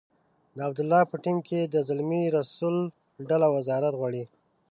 د 0.55 0.57
عبدالله 0.67 1.01
په 1.11 1.15
ټیم 1.23 1.37
کې 1.47 1.59
د 1.63 1.75
زلمي 1.87 2.23
رسول 2.37 2.75
ډله 3.29 3.47
وزارت 3.55 3.93
غواړي. 3.99 4.23